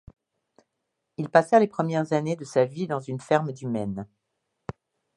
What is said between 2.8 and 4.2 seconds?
dans une ferme du Maine.